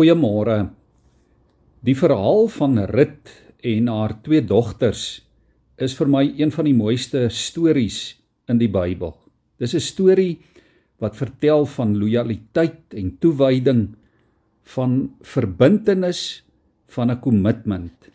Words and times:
Goeiemôre. 0.00 0.70
Die 1.84 1.92
verhaal 1.92 2.46
van 2.48 2.78
Rut 2.88 3.32
en 3.60 3.90
haar 3.92 4.14
twee 4.24 4.40
dogters 4.40 5.02
is 5.76 5.92
vir 5.98 6.08
my 6.08 6.22
een 6.38 6.54
van 6.54 6.64
die 6.64 6.72
mooiste 6.72 7.26
stories 7.28 7.98
in 8.48 8.56
die 8.62 8.70
Bybel. 8.72 9.12
Dis 9.60 9.74
'n 9.76 9.84
storie 9.84 10.40
wat 11.04 11.20
vertel 11.20 11.66
van 11.66 11.98
lojaliteit 12.00 12.96
en 12.96 13.18
toewyding, 13.20 13.92
van 14.72 15.12
verbintenis, 15.20 16.44
van 16.88 17.10
'n 17.10 17.20
kommitment. 17.20 18.08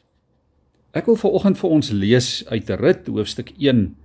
Ek 0.91 1.05
wil 1.05 1.15
vanoggend 1.15 1.57
vir 1.57 1.69
ons 1.69 1.91
lees 1.91 2.47
uit 2.47 2.69
Rut 2.69 3.07
hoofstuk 3.07 3.53
1 3.59 3.95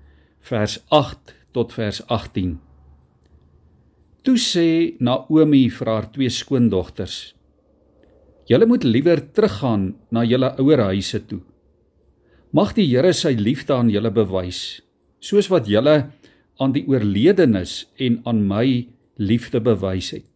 vers 0.40 0.84
8 0.90 1.34
tot 1.52 1.72
vers 1.72 2.06
18. 2.06 2.60
Toe 4.22 4.36
sê 4.36 4.96
Naomi 4.98 5.70
vir 5.70 5.86
haar 5.86 6.10
twee 6.12 6.28
skoondogters: 6.28 7.39
Julle 8.48 8.66
moet 8.66 8.84
liewer 8.84 9.20
teruggaan 9.32 9.94
na 10.10 10.24
julle 10.24 10.54
ouer 10.58 10.80
huise 10.90 11.20
toe. 11.26 11.40
Mag 12.52 12.72
die 12.74 12.86
Here 12.88 13.12
sy 13.14 13.36
liefde 13.38 13.76
aan 13.76 13.90
julle 13.92 14.10
bewys, 14.10 14.80
soos 15.22 15.50
wat 15.52 15.68
julle 15.70 16.10
aan 16.60 16.72
die 16.74 16.82
oorledenes 16.88 17.84
en 18.02 18.18
aan 18.26 18.42
my 18.48 18.88
liefde 19.20 19.60
bewys 19.62 20.10
het. 20.16 20.26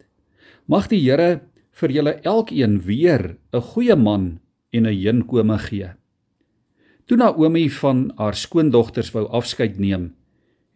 Mag 0.70 0.86
die 0.92 1.00
Here 1.02 1.42
vir 1.74 1.90
julle 1.90 2.14
elkeen 2.22 2.80
weer 2.86 3.36
'n 3.52 3.60
goeie 3.60 3.96
man 3.96 4.38
en 4.72 4.86
'n 4.86 4.94
heenkome 4.94 5.58
gee. 5.58 5.90
Toe 7.06 7.16
Naomi 7.16 7.68
van 7.68 8.12
haar 8.16 8.34
skoondogters 8.34 9.10
wou 9.12 9.26
afskeid 9.28 9.78
neem, 9.78 10.14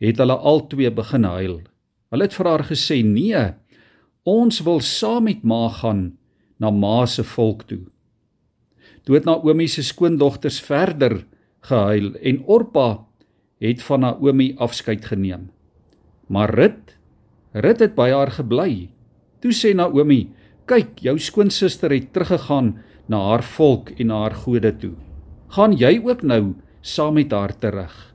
het 0.01 0.19
hulle 0.19 0.37
albei 0.37 0.91
begin 0.91 1.25
huil. 1.25 1.63
Hulle 2.11 2.23
het 2.23 2.35
vir 2.35 2.47
haar 2.47 2.65
gesê: 2.65 3.03
"Nee, 3.05 3.55
ons 4.25 4.61
wil 4.61 4.81
saam 4.81 5.25
met 5.25 5.43
ma 5.45 5.69
gaan 5.69 6.18
na 6.59 6.71
ma 6.71 7.07
se 7.07 7.25
volk 7.25 7.63
toe. 7.71 7.87
Toe 9.05 9.17
het 9.17 9.25
Naomi 9.25 9.69
se 9.69 9.83
skoondogters 9.83 10.61
verder 10.61 11.23
gehuil 11.65 12.15
en 12.21 12.43
Orpa 12.47 13.05
het 13.63 13.83
van 13.83 14.01
Naomi 14.01 14.55
afskeid 14.59 15.05
geneem. 15.05 15.49
Maar 16.29 16.55
Rut, 16.55 16.97
Rut 17.53 17.81
het 17.81 17.95
by 17.97 18.11
haar 18.13 18.31
gebly. 18.31 18.91
Toe 19.41 19.55
sê 19.55 19.73
Naomi: 19.75 20.29
"Kyk, 20.67 20.99
jou 21.01 21.19
skoonsister 21.19 21.91
het 21.91 22.13
teruggegaan 22.13 22.77
na 23.07 23.19
haar 23.31 23.43
volk 23.43 23.91
en 23.97 24.07
na 24.07 24.21
haar 24.21 24.35
gode 24.35 24.77
toe. 24.77 24.95
Gaan 25.49 25.73
jy 25.73 26.01
ook 26.05 26.23
nou 26.23 26.55
saam 26.81 27.15
met 27.15 27.33
haar 27.33 27.59
terug?" 27.59 28.15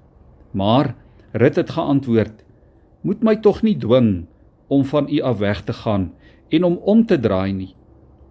Maar 0.52 0.96
Rut 1.34 1.56
het 1.56 1.70
geantwoord: 1.70 2.44
"Moet 3.02 3.24
my 3.24 3.36
tog 3.36 3.64
nie 3.64 3.78
dwing 3.78 4.26
om 4.68 4.86
van 4.86 5.10
u 5.10 5.20
af 5.22 5.38
weg 5.38 5.64
te 5.64 5.74
gaan 5.74 6.14
en 6.50 6.64
om 6.64 6.78
om 6.78 7.06
te 7.06 7.20
draai 7.20 7.54
nie." 7.54 7.76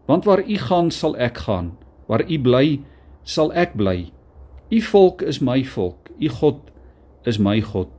Want 0.06 0.24
waar 0.24 0.42
u 0.48 0.56
gaan, 0.56 0.90
sal 0.90 1.16
ek 1.16 1.44
gaan. 1.46 1.72
Waar 2.06 2.24
u 2.30 2.38
bly, 2.40 2.80
sal 3.22 3.52
ek 3.54 3.76
bly. 3.78 4.12
U 4.72 4.80
volk 4.80 5.22
is 5.22 5.38
my 5.38 5.64
volk. 5.64 6.10
U 6.18 6.28
God 6.28 6.70
is 7.24 7.38
my 7.38 7.60
God. 7.60 7.90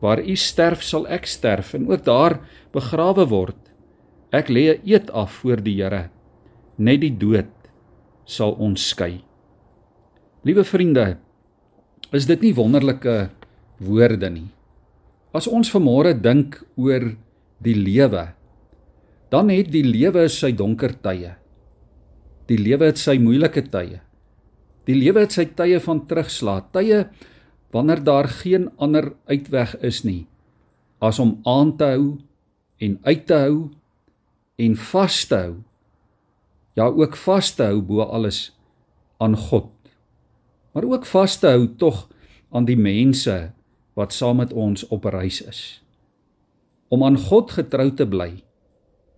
Waar 0.00 0.22
u 0.22 0.36
sterf, 0.36 0.82
sal 0.82 1.08
ek 1.10 1.26
sterf 1.26 1.74
en 1.74 1.88
ook 1.90 2.04
daar 2.06 2.38
begrawe 2.72 3.26
word. 3.28 3.58
Ek 4.30 4.48
lê 4.48 4.76
'n 4.76 4.80
eed 4.84 5.10
af 5.10 5.32
voor 5.42 5.62
die 5.62 5.82
Here. 5.82 6.10
Net 6.76 7.00
die 7.00 7.16
dood 7.16 7.50
sal 8.24 8.52
ons 8.52 8.88
skei. 8.88 9.24
Liewe 10.44 10.64
vriende, 10.64 11.18
is 12.12 12.26
dit 12.26 12.40
nie 12.40 12.54
wonderlike 12.54 13.30
woorde 13.78 14.30
nie? 14.30 14.48
As 15.32 15.46
ons 15.46 15.70
vanmôre 15.70 16.14
dink 16.20 16.62
oor 16.76 17.16
die 17.58 17.74
lewe, 17.74 18.34
dan 19.30 19.50
het 19.52 19.72
die 19.72 19.84
lewe 19.84 20.28
sy 20.32 20.52
donker 20.56 20.94
tye. 21.04 21.34
Die 22.48 22.58
lewe 22.60 22.88
het 22.88 23.00
sy 23.00 23.18
moeilike 23.20 23.66
tye. 23.68 24.00
Die 24.88 24.96
lewe 24.96 25.26
het 25.26 25.34
sy 25.36 25.44
tye 25.52 25.80
van 25.84 26.06
terugslag, 26.08 26.70
tye 26.72 27.04
wanneer 27.74 28.00
daar 28.00 28.28
geen 28.40 28.70
ander 28.80 29.12
uitweg 29.28 29.76
is 29.84 30.00
nie 30.04 30.24
as 30.98 31.18
om 31.22 31.36
aan 31.46 31.76
te 31.78 31.86
hou 31.94 32.06
en 32.82 32.98
uit 33.02 33.26
te 33.26 33.36
hou 33.38 33.58
en 34.58 34.76
vas 34.90 35.18
te 35.30 35.36
hou. 35.38 35.56
Ja, 36.74 36.88
ook 36.90 37.16
vas 37.16 37.52
te 37.54 37.68
hou 37.70 37.82
bo 37.82 38.02
alles 38.02 38.50
aan 39.22 39.36
God. 39.36 39.70
Maar 40.74 40.84
ook 40.84 41.06
vas 41.06 41.38
te 41.38 41.46
hou 41.54 41.68
tog 41.78 42.06
aan 42.50 42.66
die 42.66 42.78
mense 42.78 43.36
wat 43.98 44.14
saam 44.14 44.42
met 44.42 44.52
ons 44.52 44.86
op 44.94 45.06
reis 45.10 45.40
is. 45.42 45.62
Om 46.88 47.04
aan 47.04 47.18
God 47.18 47.54
getrou 47.54 47.90
te 47.94 48.06
bly 48.06 48.32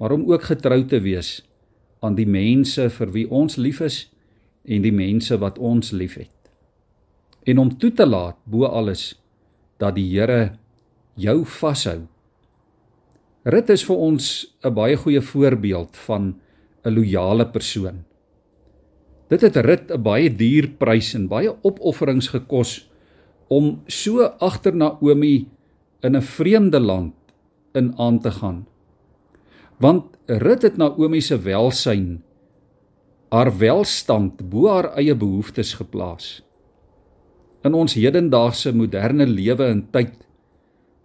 maar 0.00 0.16
om 0.16 0.24
ook 0.32 0.48
getrou 0.48 0.80
te 0.88 0.98
wees 1.04 1.42
aan 2.00 2.16
die 2.16 2.28
mense 2.28 2.88
vir 2.96 3.10
wie 3.12 3.26
ons 3.28 3.58
lief 3.60 3.82
is 3.84 4.06
en 4.64 4.80
die 4.82 4.94
mense 4.94 5.36
wat 5.42 5.58
ons 5.60 5.92
liefhet. 5.92 6.32
En 7.44 7.60
om 7.60 7.72
toe 7.76 7.92
te 7.92 8.06
laat 8.08 8.38
bo 8.48 8.64
alles 8.64 9.12
dat 9.80 9.98
die 9.98 10.08
Here 10.08 10.56
jou 11.20 11.44
vashou. 11.44 12.06
Rut 13.44 13.72
is 13.72 13.84
vir 13.84 13.96
ons 13.96 14.24
'n 14.64 14.74
baie 14.74 14.96
goeie 14.96 15.20
voorbeeld 15.20 15.96
van 15.96 16.40
'n 16.84 16.94
loyale 16.94 17.46
persoon. 17.46 18.04
Dit 19.28 19.40
het 19.40 19.56
Rut 19.56 19.90
'n 19.90 20.02
baie 20.02 20.28
duur 20.28 20.68
prys 20.78 21.14
en 21.14 21.28
baie 21.28 21.52
opofferings 21.62 22.28
gekos 22.28 22.88
om 23.48 23.82
so 23.86 24.22
agter 24.40 24.74
Naomi 24.74 25.48
in 26.02 26.16
'n 26.16 26.22
vreemde 26.22 26.80
land 26.80 27.14
in 27.74 27.98
aan 27.98 28.18
te 28.20 28.30
gaan 28.30 28.66
want 29.80 30.16
Rut 30.28 30.62
het 30.62 30.76
Naomi 30.76 31.22
se 31.24 31.38
welsyn 31.40 32.20
haar 33.30 33.50
welstand 33.58 34.42
bo 34.50 34.66
haar 34.68 34.90
eie 34.98 35.14
behoeftes 35.14 35.76
geplaas. 35.78 36.40
In 37.62 37.76
ons 37.78 37.94
hedendaagse 37.94 38.72
moderne 38.74 39.26
lewe 39.28 39.68
en 39.70 39.84
tyd 39.94 40.16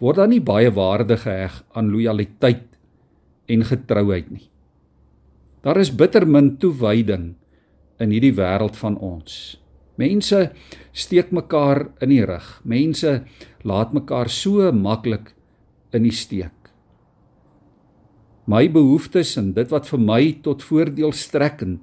word 0.02 0.20
daar 0.20 0.32
nie 0.32 0.42
baie 0.42 0.72
waarde 0.74 1.20
geheg 1.22 1.60
aan 1.78 1.92
lojaliteit 1.94 2.66
en 3.46 3.66
getrouheid 3.70 4.32
nie. 4.34 4.48
Daar 5.62 5.78
is 5.82 5.94
bitter 5.94 6.26
min 6.26 6.56
toewyding 6.58 7.36
in 8.02 8.12
hierdie 8.12 8.34
wêreld 8.36 8.76
van 8.82 8.98
ons. 8.98 9.56
Mense 10.02 10.50
steek 10.92 11.32
mekaar 11.32 11.86
in 12.04 12.12
die 12.12 12.26
rug. 12.26 12.48
Mense 12.66 13.22
laat 13.64 13.94
mekaar 13.96 14.30
so 14.30 14.72
maklik 14.74 15.32
in 15.94 16.04
die 16.10 16.14
steek 16.14 16.65
my 18.46 18.68
behoeftes 18.70 19.36
en 19.42 19.54
dit 19.58 19.70
wat 19.74 19.88
vir 19.90 20.02
my 20.02 20.22
tot 20.46 20.64
voordeel 20.66 21.14
strek 21.18 21.64
en 21.66 21.80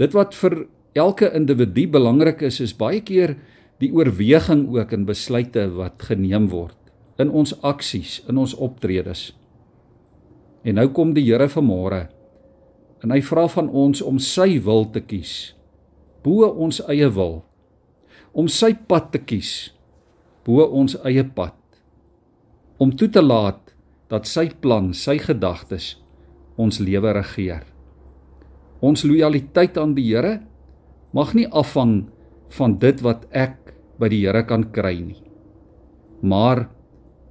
dit 0.00 0.16
wat 0.16 0.34
vir 0.36 0.64
elke 0.94 1.30
individu 1.34 1.86
belangrik 1.96 2.42
is 2.44 2.60
is 2.60 2.76
baie 2.76 3.00
keer 3.00 3.36
die 3.82 3.90
oorweging 3.92 4.68
ook 4.74 4.92
in 4.92 5.06
besluite 5.08 5.66
wat 5.74 6.02
geneem 6.10 6.50
word 6.52 6.76
in 7.18 7.30
ons 7.30 7.54
aksies 7.62 8.20
in 8.28 8.38
ons 8.42 8.54
optredes. 8.58 9.32
En 10.64 10.78
nou 10.80 10.88
kom 10.96 11.12
die 11.14 11.24
Here 11.26 11.46
vanmôre 11.50 12.06
en 13.04 13.12
hy 13.12 13.20
vra 13.24 13.44
van 13.52 13.68
ons 13.68 14.00
om 14.02 14.18
sy 14.22 14.56
wil 14.64 14.86
te 14.92 15.02
kies 15.04 15.52
bo 16.24 16.48
ons 16.48 16.80
eie 16.88 17.08
wil 17.12 17.42
om 18.32 18.48
sy 18.48 18.72
pad 18.88 19.10
te 19.12 19.20
kies 19.20 19.52
bo 20.46 20.64
ons 20.64 20.96
eie 21.04 21.24
pad 21.36 21.58
om 22.80 22.94
toe 22.96 23.10
te 23.12 23.22
laat 23.22 23.63
dat 24.14 24.30
sy 24.30 24.46
plan, 24.62 24.92
sy 24.94 25.18
gedagtes 25.18 25.96
ons 26.60 26.78
lewe 26.78 27.10
regeer. 27.16 27.64
Ons 28.84 29.02
lojaliteit 29.02 29.78
aan 29.80 29.96
die 29.96 30.06
Here 30.12 30.36
mag 31.16 31.32
nie 31.34 31.48
afhang 31.50 32.04
van 32.54 32.76
dit 32.78 33.00
wat 33.02 33.24
ek 33.34 33.74
by 33.98 34.10
die 34.12 34.22
Here 34.22 34.44
kan 34.46 34.68
kry 34.74 35.00
nie. 35.02 35.22
Maar 36.22 36.68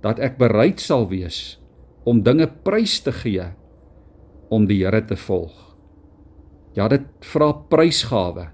dat 0.04 0.20
ek 0.20 0.36
bereid 0.42 0.84
sal 0.84 1.08
wees 1.08 1.56
om 2.04 2.20
dinge 2.26 2.50
prys 2.68 2.98
te 3.06 3.14
gee 3.16 3.48
om 4.52 4.68
die 4.68 4.82
Here 4.84 5.06
te 5.08 5.16
volg. 5.16 5.56
Ja, 6.76 6.90
dit 6.92 7.08
vra 7.24 7.54
prysgawe. 7.72 8.50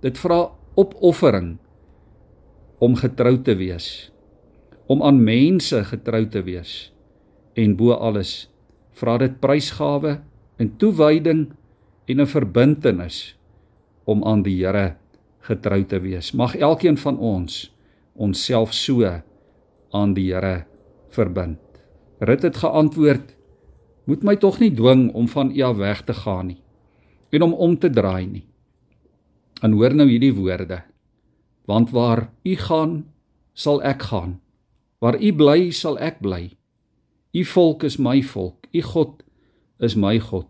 Dit 0.00 0.16
vra 0.20 0.46
opoffering 0.78 1.58
om 2.80 2.96
getrou 2.96 3.36
te 3.44 3.54
wees, 3.58 4.10
om 4.88 5.02
aan 5.02 5.20
mense 5.24 5.80
getrou 5.88 6.24
te 6.30 6.42
wees 6.44 6.93
en 7.54 7.76
bo 7.78 7.94
alles 7.94 8.50
vra 8.98 9.18
dit 9.18 9.40
prysgawe 9.42 10.18
en 10.58 10.76
toewyding 10.78 11.46
en 12.06 12.20
'n 12.20 12.26
verbintenis 12.26 13.36
om 14.04 14.24
aan 14.24 14.42
die 14.42 14.64
Here 14.64 14.96
getrou 15.40 15.84
te 15.84 16.00
wees. 16.00 16.32
Mag 16.32 16.56
elkeen 16.56 16.96
van 16.96 17.18
ons 17.18 17.72
onsself 18.14 18.72
so 18.72 19.04
aan 19.90 20.14
die 20.14 20.32
Here 20.32 20.66
verbind. 21.08 21.58
Rit 22.18 22.42
het 22.42 22.56
geantwoord: 22.56 23.34
Moet 24.04 24.22
my 24.22 24.36
tog 24.36 24.60
nie 24.60 24.74
dwing 24.74 25.12
om 25.14 25.28
van 25.28 25.50
U 25.50 25.60
af 25.62 25.76
weg 25.76 26.04
te 26.04 26.14
gaan 26.14 26.46
nie 26.46 26.60
en 27.34 27.42
om 27.42 27.52
om 27.52 27.78
te 27.78 27.90
draai 27.90 28.26
nie. 28.26 28.46
En 29.62 29.72
hoor 29.72 29.94
nou 29.94 30.06
hierdie 30.08 30.34
woorde: 30.34 30.82
Want 31.66 31.90
waar 31.90 32.30
U 32.44 32.56
gaan, 32.56 33.04
sal 33.52 33.82
ek 33.82 34.02
gaan. 34.02 34.40
Waar 34.98 35.18
U 35.18 35.32
bly, 35.32 35.70
sal 35.70 35.98
ek 35.98 36.20
bly. 36.20 36.54
U 37.34 37.42
volk 37.44 37.82
is 37.82 37.96
my 37.98 38.22
volk, 38.22 38.66
u 38.70 38.82
God 38.82 39.22
is 39.82 39.96
my 39.98 40.18
God. 40.18 40.46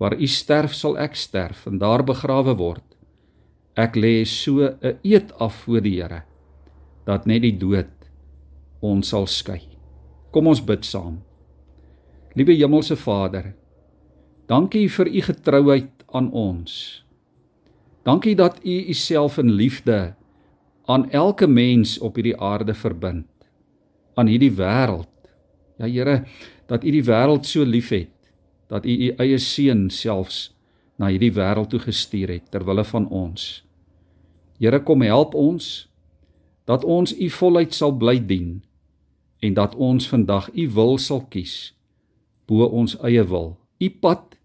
Waar 0.00 0.16
U 0.16 0.26
sterf, 0.26 0.72
sal 0.74 0.96
ek 0.98 1.14
sterf 1.20 1.66
en 1.68 1.76
daar 1.78 2.02
begrawe 2.04 2.54
word. 2.56 2.86
Ek 3.76 3.96
lê 3.96 4.24
so 4.24 4.64
'n 4.64 4.98
eed 5.04 5.32
af 5.38 5.54
voor 5.64 5.80
die 5.80 6.00
Here 6.00 6.22
dat 7.04 7.26
net 7.26 7.42
die 7.42 7.58
dood 7.58 7.92
ons 8.80 9.08
sal 9.08 9.26
skei. 9.26 9.60
Kom 10.32 10.46
ons 10.46 10.64
bid 10.64 10.84
saam. 10.84 11.20
Liewe 12.34 12.54
Hemelse 12.56 12.96
Vader, 12.96 13.54
dankie 14.48 14.88
vir 14.88 15.06
U 15.06 15.20
getrouheid 15.20 16.04
aan 16.12 16.32
ons. 16.32 17.04
Dankie 18.04 18.34
dat 18.34 18.64
U 18.64 18.88
Uself 18.88 19.38
in 19.38 19.50
liefde 19.50 20.14
aan 20.86 21.10
elke 21.10 21.46
mens 21.46 21.98
op 21.98 22.16
hierdie 22.16 22.36
aarde 22.40 22.74
verbind, 22.74 23.28
aan 24.14 24.26
hierdie 24.26 24.52
wêreld. 24.56 25.11
Ja 25.82 25.88
Here, 25.90 26.24
dat 26.70 26.84
U 26.84 26.90
die 26.94 27.02
wêreld 27.02 27.46
so 27.46 27.64
liefhet 27.66 28.10
dat 28.70 28.86
U 28.86 28.92
U 28.92 29.08
eie 29.18 29.38
seun 29.42 29.88
selfs 29.90 30.52
na 30.96 31.10
hierdie 31.10 31.32
wêreld 31.34 31.72
toe 31.72 31.80
gestuur 31.82 32.30
het 32.30 32.50
ter 32.54 32.62
wille 32.64 32.84
van 32.86 33.08
ons. 33.10 33.64
Here 34.62 34.78
kom 34.86 35.02
help 35.02 35.34
ons 35.34 35.88
dat 36.70 36.86
ons 36.86 37.10
U 37.10 37.28
voluit 37.34 37.74
sal 37.74 37.96
bly 37.98 38.20
dien 38.22 38.62
en 39.42 39.58
dat 39.58 39.74
ons 39.74 40.06
vandag 40.06 40.52
U 40.54 40.68
wil 40.76 40.98
sal 41.02 41.24
kies 41.26 41.74
bo 42.46 42.68
ons 42.70 42.94
eie 43.02 43.26
wil. 43.26 43.56
U 43.82 43.88
pad 43.90 44.38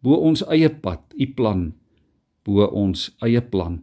bo 0.00 0.16
ons 0.24 0.40
eie 0.48 0.70
pad, 0.72 1.04
U 1.20 1.26
plan 1.36 1.72
bo 2.48 2.64
ons 2.64 3.10
eie 3.20 3.42
plan. 3.44 3.82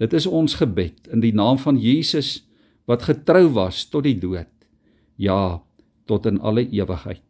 Dit 0.00 0.16
is 0.16 0.24
ons 0.24 0.56
gebed 0.56 1.10
in 1.12 1.20
die 1.20 1.34
naam 1.36 1.60
van 1.60 1.76
Jesus 1.76 2.40
wat 2.88 3.04
getrou 3.04 3.50
was 3.52 3.84
tot 3.92 4.08
die 4.08 4.16
dood. 4.16 4.48
Ja, 5.20 5.60
tot 6.10 6.26
in 6.26 6.40
alle 6.40 6.66
ewigheid. 6.68 7.22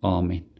Amen. 0.00 0.57